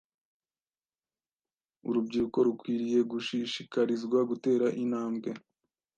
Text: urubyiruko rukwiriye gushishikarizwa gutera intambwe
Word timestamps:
urubyiruko 1.87 2.37
rukwiriye 2.47 2.99
gushishikarizwa 3.11 4.17
gutera 4.29 4.67
intambwe 4.83 5.29